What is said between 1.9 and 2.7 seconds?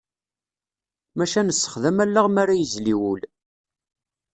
allaɣ mi ara